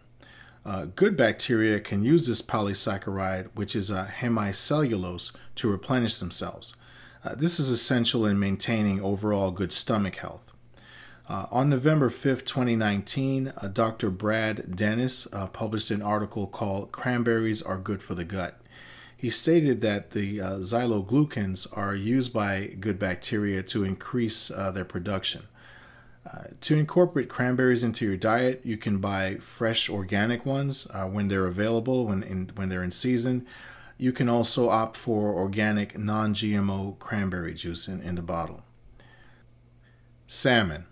[0.66, 6.76] Uh, good bacteria can use this polysaccharide, which is a hemicellulose, to replenish themselves.
[7.24, 10.54] Uh, this is essential in maintaining overall good stomach health.
[11.28, 14.12] Uh, on November 5th, 2019, uh, Dr.
[14.12, 18.60] Brad Dennis uh, published an article called Cranberries Are Good for the Gut.
[19.18, 25.44] He stated that the uh, xyloglucans are used by good bacteria to increase their production.
[26.26, 31.46] Uh, to incorporate cranberries into your diet, you can buy fresh organic ones when they're
[31.46, 33.46] available, when, in, when they're in season.
[33.98, 38.64] You can also opt for organic non GMO cranberry juice in, in the bottle.
[40.28, 40.86] Salmon.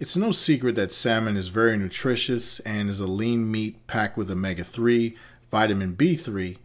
[0.00, 4.30] It's no secret that salmon is very nutritious and is a lean meat packed with
[4.30, 5.16] omega 3,
[5.50, 6.58] vitamin B3,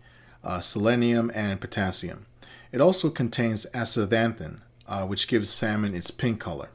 [0.43, 2.25] uh, selenium, and potassium.
[2.71, 6.69] It also contains astaxanthin, uh, which gives salmon its pink color.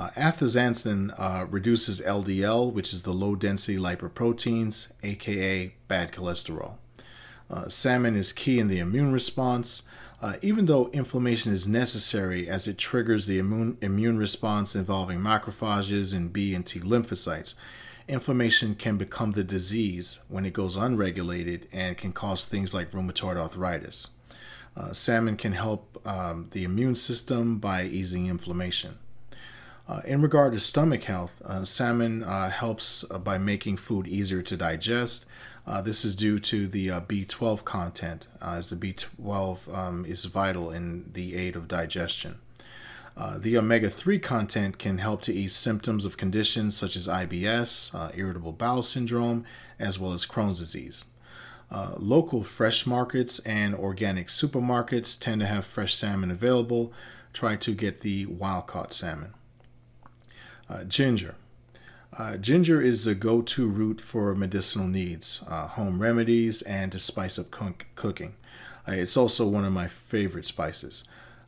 [0.00, 0.10] Uh,
[1.18, 6.76] uh, reduces LDL, which is the low density lipoproteins, aka bad cholesterol.
[7.50, 9.82] Uh, salmon is key in the immune response.
[10.22, 16.16] Uh, even though inflammation is necessary as it triggers the immune, immune response involving macrophages
[16.16, 17.54] and B and T lymphocytes,
[18.08, 23.36] inflammation can become the disease when it goes unregulated and can cause things like rheumatoid
[23.36, 24.10] arthritis.
[24.74, 28.96] Uh, salmon can help um, the immune system by easing inflammation.
[29.90, 34.40] Uh, in regard to stomach health, uh, salmon uh, helps uh, by making food easier
[34.40, 35.26] to digest
[35.66, 40.70] uh, this is due to the uh, B12 content, as the B12 um, is vital
[40.70, 42.38] in the aid of digestion.
[43.38, 48.52] The omega 3 content can help to ease symptoms of conditions such as IBS, irritable
[48.52, 49.44] bowel syndrome,
[49.78, 51.06] as well as Crohn's disease.
[51.70, 56.92] Uh, local fresh markets and organic supermarkets tend to have fresh salmon available.
[57.34, 59.34] Try to get the wild caught salmon.
[60.84, 61.34] Ginger.
[62.18, 66.98] Uh, ginger is the go to root for medicinal needs, uh, home remedies, and to
[66.98, 68.34] spice up cook- cooking.
[68.88, 71.04] Uh, it's also one of my favorite spices.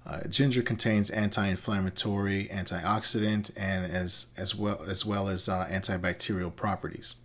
[0.07, 7.17] Uh, ginger contains anti-inflammatory, antioxidant, and as as well as well as uh, antibacterial properties.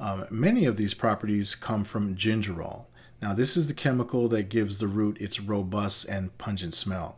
[0.00, 2.86] Um, many of these properties come from gingerol.
[3.22, 7.16] Now, this is the chemical that gives the root its robust and pungent smell.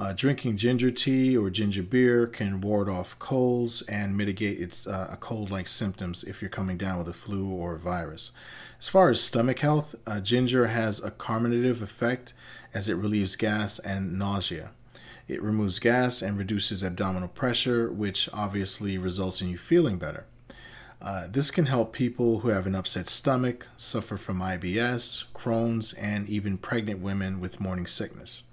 [0.00, 5.14] Uh, drinking ginger tea or ginger beer can ward off colds and mitigate its uh,
[5.20, 8.32] cold-like symptoms if you're coming down with a flu or a virus.
[8.78, 12.32] As far as stomach health, uh, ginger has a carminative effect
[12.72, 14.70] as it relieves gas and nausea.
[15.28, 20.24] It removes gas and reduces abdominal pressure, which obviously results in you feeling better.
[21.02, 26.26] Uh, this can help people who have an upset stomach, suffer from IBS, Crohn's, and
[26.26, 28.44] even pregnant women with morning sickness.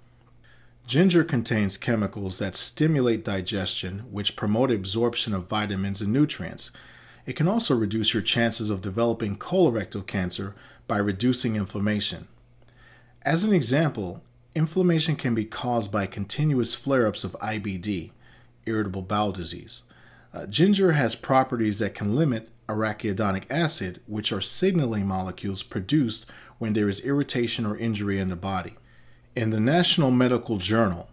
[0.88, 6.70] Ginger contains chemicals that stimulate digestion, which promote absorption of vitamins and nutrients.
[7.26, 10.54] It can also reduce your chances of developing colorectal cancer
[10.86, 12.26] by reducing inflammation.
[13.20, 14.24] As an example,
[14.54, 18.12] inflammation can be caused by continuous flare ups of IBD,
[18.64, 19.82] irritable bowel disease.
[20.32, 26.24] Uh, ginger has properties that can limit arachidonic acid, which are signaling molecules produced
[26.56, 28.76] when there is irritation or injury in the body.
[29.36, 31.08] In the National Medical Journal,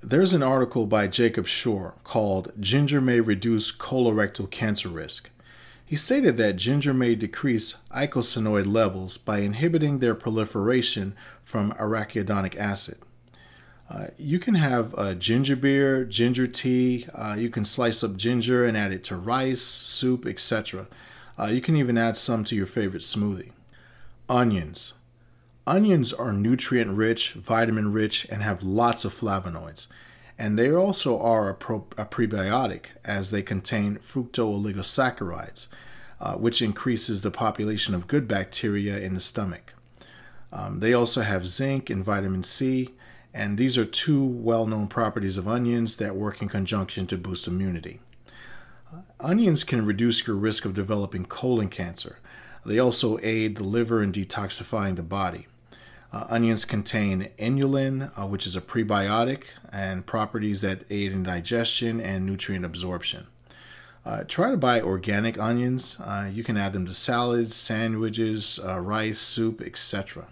[0.00, 5.30] there's an article by Jacob Shore called Ginger May Reduce Colorectal Cancer Risk.
[5.84, 12.96] He stated that ginger may decrease eicosanoid levels by inhibiting their proliferation from arachidonic acid.
[13.90, 18.64] Uh, you can have uh, ginger beer, ginger tea, uh, you can slice up ginger
[18.64, 20.86] and add it to rice, soup, etc.
[21.38, 23.50] Uh, you can even add some to your favorite smoothie.
[24.30, 24.94] Onions.
[25.66, 29.86] Onions are nutrient rich, vitamin rich, and have lots of flavonoids.
[30.36, 35.68] And they also are a, pro- a prebiotic as they contain fructooligosaccharides,
[36.20, 39.74] uh, which increases the population of good bacteria in the stomach.
[40.52, 42.90] Um, they also have zinc and vitamin C,
[43.32, 47.46] and these are two well known properties of onions that work in conjunction to boost
[47.46, 48.00] immunity.
[48.92, 52.18] Uh, onions can reduce your risk of developing colon cancer.
[52.66, 55.46] They also aid the liver in detoxifying the body.
[56.12, 62.00] Uh, onions contain inulin, uh, which is a prebiotic, and properties that aid in digestion
[62.00, 63.26] and nutrient absorption.
[64.04, 65.98] Uh, try to buy organic onions.
[66.00, 70.26] Uh, you can add them to salads, sandwiches, uh, rice, soup, etc.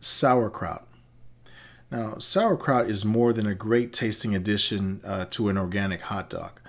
[0.00, 0.86] Sauerkraut.
[1.90, 6.60] Now, sauerkraut is more than a great tasting addition uh, to an organic hot dog.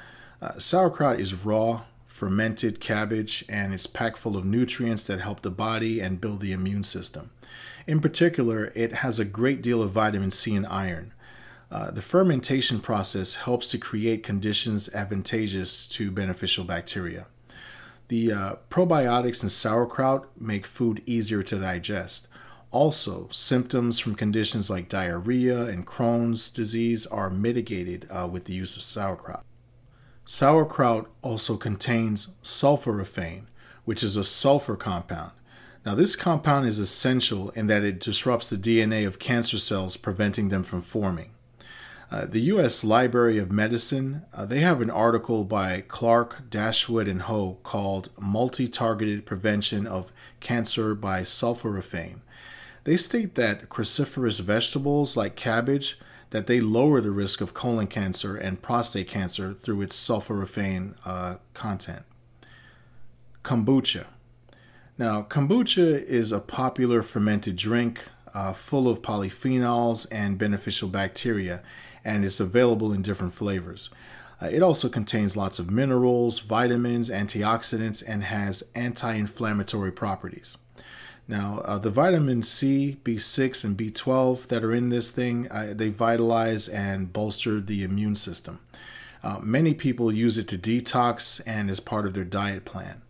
[0.58, 1.82] sauerkraut is raw,
[2.20, 6.52] fermented cabbage, and it's packed full of nutrients that help the body and build the
[6.52, 7.32] immune system.
[7.88, 11.14] In particular, it has a great deal of vitamin C and iron.
[11.72, 17.28] Uh, the fermentation process helps to create conditions advantageous to beneficial bacteria.
[18.10, 22.28] The uh, probiotics in sauerkraut make food easier to digest.
[22.70, 28.76] Also, symptoms from conditions like diarrhea and Crohn's disease are mitigated uh, with the use
[28.76, 29.46] of sauerkraut.
[30.32, 33.46] Sauerkraut also contains sulforaphane,
[33.84, 35.32] which is a sulfur compound.
[35.84, 40.50] Now, this compound is essential in that it disrupts the DNA of cancer cells, preventing
[40.50, 41.32] them from forming.
[42.12, 42.84] Uh, the U.S.
[42.84, 49.26] Library of Medicine, uh, they have an article by Clarke, Dashwood, and Ho called Multi-Targeted
[49.26, 52.20] Prevention of Cancer by Sulforaphane.
[52.84, 55.98] They state that cruciferous vegetables like cabbage
[56.32, 61.36] that they lower the risk of colon cancer and prostate cancer through its sulforaphane uh,
[61.54, 62.04] content.
[63.44, 64.06] Kombucha.
[64.98, 68.04] Now, kombucha is a popular fermented drink
[68.34, 71.64] uh, full of polyphenols and beneficial bacteria,
[72.04, 73.90] and it's available in different flavors.
[74.42, 80.58] Uh, it also contains lots of minerals, vitamins, antioxidants, and has anti inflammatory properties.
[81.30, 85.90] Now, uh, the vitamin C, B6, and B12 that are in this thing, uh, they
[85.90, 88.62] vitalize and bolster the immune system.
[89.22, 93.04] Uh, many people use it to detox and as part of their diet plan.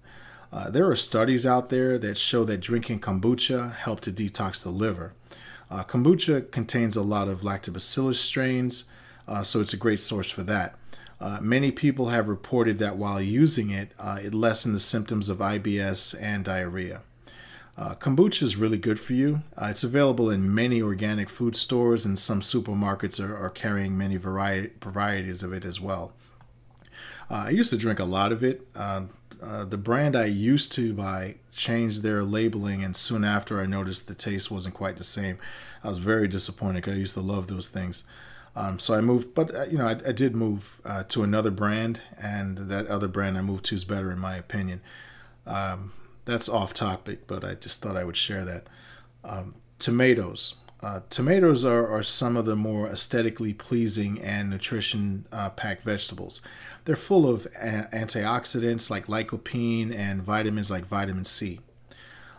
[0.51, 4.69] Uh, there are studies out there that show that drinking kombucha help to detox the
[4.69, 5.13] liver.
[5.71, 8.83] Uh, kombucha contains a lot of lactobacillus strains,
[9.29, 10.75] uh, so it's a great source for that.
[11.41, 16.43] many people have reported that while using it, it lessened the symptoms of IBS and
[16.43, 17.01] diarrhea.
[17.79, 19.41] Uh, kombucha is really good for you.
[19.55, 24.17] Uh, it's available in many organic food stores, and some supermarkets are, are carrying many
[24.17, 26.11] variety, varieties of it as well.
[27.31, 28.67] Uh, I used to drink a lot of it.
[28.75, 29.11] Um,
[29.41, 34.09] uh, the brand I used to buy changed their labeling, and soon after I noticed
[34.09, 35.37] the taste wasn't quite the same.
[35.81, 38.03] I was very disappointed because I used to love those things.
[38.57, 41.51] Um, so I moved, but uh, you know, I, I did move uh, to another
[41.51, 44.81] brand, and that other brand I moved to is better in my opinion.
[45.47, 45.93] Um,
[46.29, 48.67] that's off topic, but I just thought I would share that.
[49.23, 50.55] Um, tomatoes.
[50.81, 56.39] Uh, tomatoes are, are some of the more aesthetically pleasing and nutrition uh, packed vegetables.
[56.85, 61.59] They're full of a- antioxidants like lycopene and vitamins like vitamin C.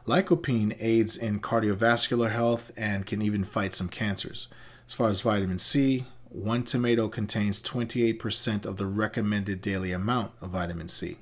[0.07, 4.49] Lycopene aids in cardiovascular health and can even fight some cancers.
[4.87, 10.51] As far as vitamin C, one tomato contains 28% of the recommended daily amount of
[10.51, 11.19] vitamin C.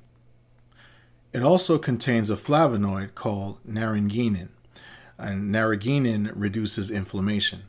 [1.31, 4.49] It also contains a flavonoid called naringenin,
[5.17, 7.63] and naringenin reduces inflammation.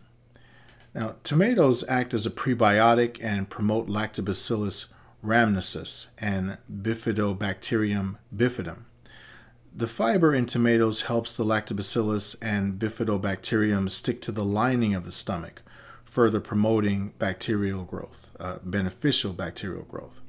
[0.95, 4.93] Now, tomatoes act as a prebiotic and promote Lactobacillus
[5.25, 8.85] rhamnosus and Bifidobacterium bifidum.
[9.77, 15.13] The fiber in tomatoes helps the Lactobacillus and Bifidobacterium stick to the lining of the
[15.13, 15.63] stomach,
[16.05, 20.21] further promoting bacterial growth, uh, beneficial bacterial growth.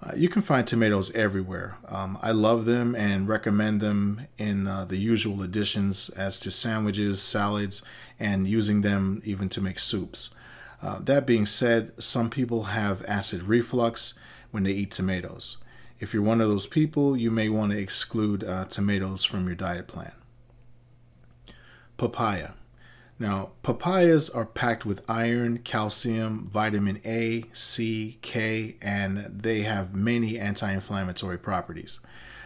[0.00, 1.76] Uh, you can find tomatoes everywhere.
[1.88, 7.20] Um, I love them and recommend them in uh, the usual additions as to sandwiches,
[7.20, 7.82] salads,
[8.18, 10.30] and using them even to make soups.
[10.80, 14.14] Uh, that being said, some people have acid reflux
[14.52, 15.56] when they eat tomatoes.
[15.98, 19.56] If you're one of those people, you may want to exclude uh, tomatoes from your
[19.56, 20.12] diet plan.
[21.96, 22.50] Papaya.
[23.20, 30.38] Now, papayas are packed with iron, calcium, vitamin A, C, K, and they have many
[30.38, 31.98] anti inflammatory properties.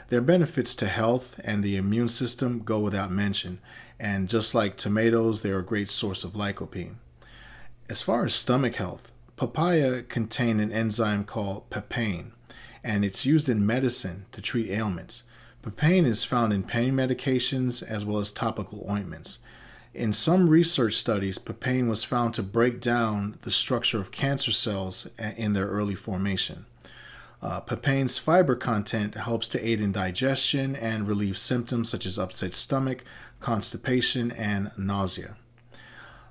[0.08, 3.58] Their benefits to health and the immune system go without mention,
[4.00, 6.94] and just like tomatoes, they're a great source of lycopene.
[7.90, 12.32] As far as stomach health, papaya contain an enzyme called papain,
[12.82, 15.24] and it's used in medicine to treat ailments.
[15.60, 19.38] Papain is found in pain medications as well as topical ointments.
[19.94, 25.10] In some research studies, papain was found to break down the structure of cancer cells
[25.36, 26.64] in their early formation.
[27.42, 32.54] Uh, papain's fiber content helps to aid in digestion and relieve symptoms such as upset
[32.54, 33.04] stomach,
[33.40, 35.36] constipation, and nausea.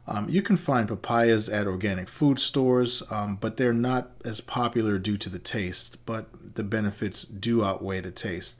[0.07, 4.97] Um, you can find papayas at organic food stores, um, but they're not as popular
[4.97, 8.59] due to the taste, but the benefits do outweigh the taste.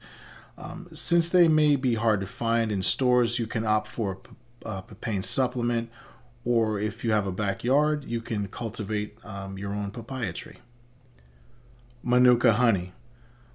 [0.56, 4.20] Um, since they may be hard to find in stores, you can opt for
[4.64, 5.90] uh, papain supplement,
[6.44, 10.56] or if you have a backyard, you can cultivate um, your own papaya tree.
[12.02, 12.92] Manuka honey.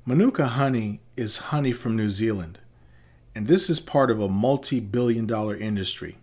[0.05, 2.59] Manuka honey is honey from New Zealand,
[3.35, 6.17] and this is part of a multi billion dollar industry.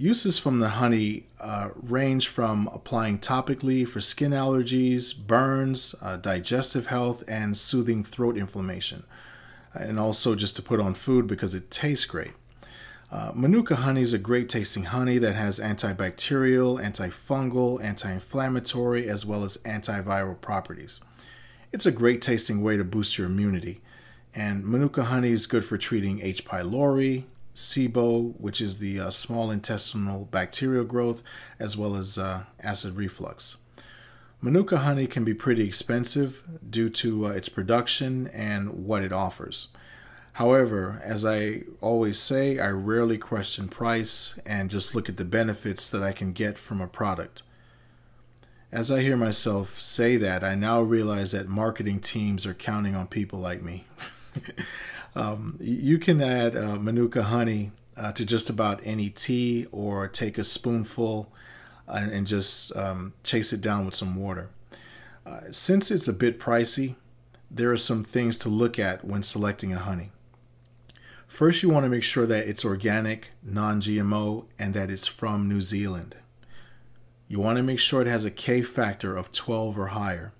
[0.00, 6.86] Uses from the honey uh, range from applying topically for skin allergies, burns, uh, digestive
[6.86, 9.02] health, and soothing throat inflammation,
[9.74, 12.34] and also just to put on food because it tastes great.
[13.10, 19.24] Uh, Manuka honey is a great tasting honey that has antibacterial, antifungal, anti inflammatory, as
[19.24, 21.00] well as antiviral properties.
[21.72, 23.80] It's a great tasting way to boost your immunity.
[24.34, 26.44] And Manuka honey is good for treating H.
[26.44, 31.22] pylori, SIBO, which is the uh, small intestinal bacterial growth,
[31.58, 33.56] as well as uh, acid reflux.
[34.42, 39.68] Manuka honey can be pretty expensive due to uh, its production and what it offers.
[40.38, 45.90] However, as I always say, I rarely question price and just look at the benefits
[45.90, 47.42] that I can get from a product.
[48.70, 53.08] As I hear myself say that, I now realize that marketing teams are counting on
[53.08, 53.86] people like me.
[55.16, 60.38] um, you can add uh, Manuka honey uh, to just about any tea or take
[60.38, 61.32] a spoonful
[61.88, 64.50] and, and just um, chase it down with some water.
[65.26, 66.94] Uh, since it's a bit pricey,
[67.50, 70.12] there are some things to look at when selecting a honey.
[71.28, 75.46] First, you want to make sure that it's organic, non GMO, and that it's from
[75.46, 76.16] New Zealand.
[77.28, 80.32] You want to make sure it has a K factor of 12 or higher.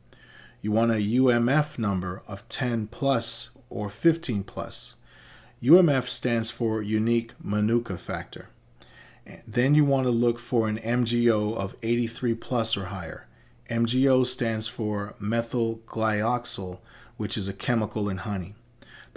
[0.62, 4.94] You want a UMF number of 10 plus or 15 plus.
[5.62, 8.48] UMF stands for unique Manuka factor.
[9.46, 13.26] Then you want to look for an MGO of 83 plus or higher.
[13.70, 16.80] MGO stands for methyl glyoxal,
[17.18, 18.54] which is a chemical in honey.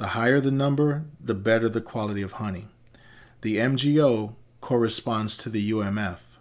[0.01, 2.69] The higher the number, the better the quality of honey.
[3.41, 6.37] The MGO corresponds to the UMF.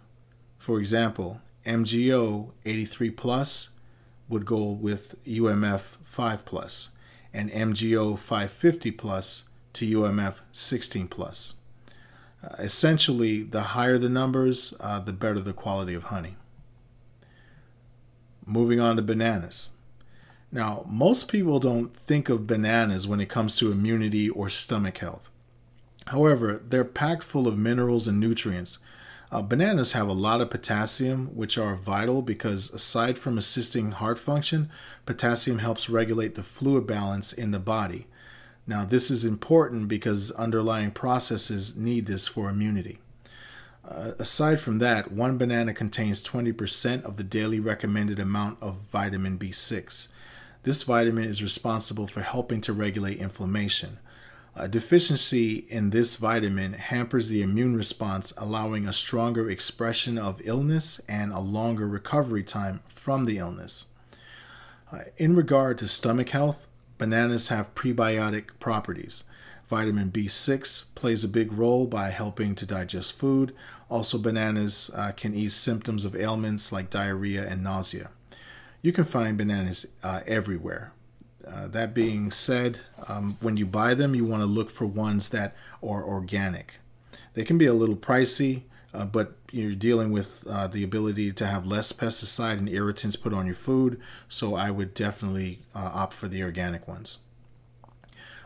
[0.57, 3.69] For example, MGO 83 plus
[4.27, 6.95] would go with UMF 5 plus,
[7.31, 11.53] and MGO 550 plus to UMF 16 plus.
[12.43, 16.35] Uh, essentially, the higher the numbers, uh, the better the quality of honey.
[18.43, 19.69] Moving on to bananas.
[20.51, 25.29] Now, most people don't think of bananas when it comes to immunity or stomach health.
[26.07, 28.79] However, they're packed full of minerals and nutrients.
[29.31, 34.19] Uh, bananas have a lot of potassium, which are vital because aside from assisting heart
[34.19, 34.69] function,
[35.05, 38.07] potassium helps regulate the fluid balance in the body.
[38.67, 42.99] Now, this is important because underlying processes need this for immunity.
[43.87, 49.37] Uh, aside from that, one banana contains 20% of the daily recommended amount of vitamin
[49.37, 50.09] B6.
[50.63, 53.97] This vitamin is responsible for helping to regulate inflammation.
[54.55, 61.01] A deficiency in this vitamin hampers the immune response, allowing a stronger expression of illness
[61.09, 63.87] and a longer recovery time from the illness.
[64.91, 66.67] Uh, in regard to stomach health,
[66.99, 69.23] bananas have prebiotic properties.
[69.67, 73.55] Vitamin B6 plays a big role by helping to digest food.
[73.89, 78.11] Also, bananas uh, can ease symptoms of ailments like diarrhea and nausea
[78.81, 80.93] you can find bananas uh, everywhere.
[81.47, 85.29] Uh, that being said, um, when you buy them, you want to look for ones
[85.29, 86.77] that are organic.
[87.33, 88.63] They can be a little pricey,
[88.93, 93.33] uh, but you're dealing with uh, the ability to have less pesticide and irritants put
[93.33, 97.17] on your food, so I would definitely uh, opt for the organic ones.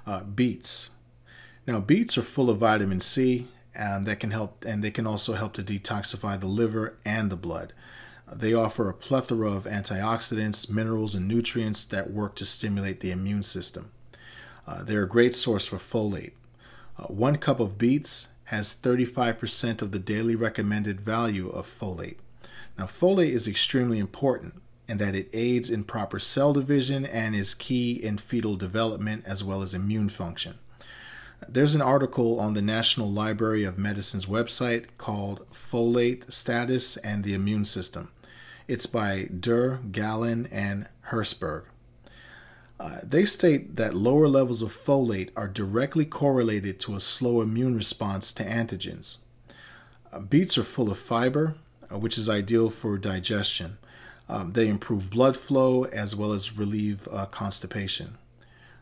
[0.06, 0.92] Uh, beets.
[1.68, 5.34] Now, beets are full of vitamin C, and that can help, and they can also
[5.34, 7.74] help to detoxify the liver and the blood.
[8.34, 13.44] They offer a plethora of antioxidants, minerals, and nutrients that work to stimulate the immune
[13.44, 13.92] system.
[14.68, 16.34] Uh, they're a great source for folate.
[16.98, 22.18] Uh, one cup of beets has 35% of the daily recommended value of folate.
[22.78, 27.54] Now, folate is extremely important in that it aids in proper cell division and is
[27.54, 30.60] key in fetal development as well as immune function.
[31.48, 37.34] There's an article on the National Library of Medicine's website called Folate Status and the
[37.34, 38.12] Immune System.
[38.68, 41.66] It's by Dhur, Galan, and Hercberg.
[42.80, 47.76] Uh, they state that lower levels of folate are directly correlated to a slow immune
[47.76, 49.18] response to antigens.
[50.12, 51.56] Uh, beets are full of fiber,
[51.92, 53.78] uh, which is ideal for digestion.
[54.28, 58.18] Um, they improve blood flow as well as relieve uh, constipation.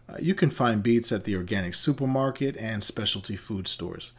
[0.07, 4.13] Uh, you can find beets at the organic supermarket and specialty food stores.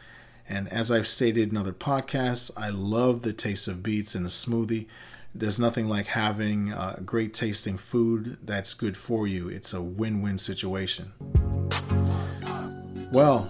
[0.46, 4.28] And as I've stated in other podcasts, I love the taste of beets in a
[4.28, 4.86] smoothie
[5.34, 9.48] there's nothing like having uh, great tasting food that's good for you.
[9.48, 11.12] It's a win win situation.
[13.10, 13.48] Well,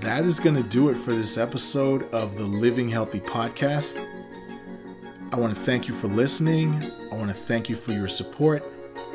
[0.00, 4.02] that is going to do it for this episode of the Living Healthy podcast.
[5.32, 6.74] I want to thank you for listening.
[7.10, 8.62] I want to thank you for your support,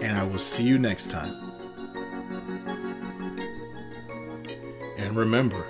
[0.02, 1.34] and I will see you next time.
[4.98, 5.64] And remember,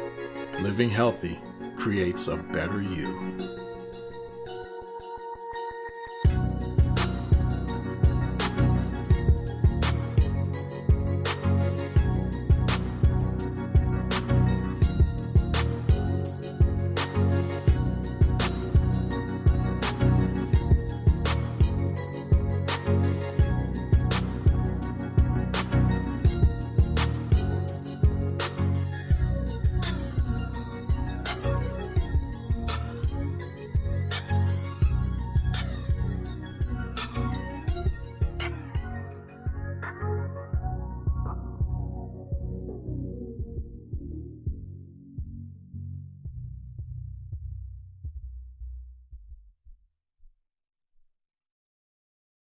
[0.61, 1.39] living healthy
[1.77, 3.60] creates a better you.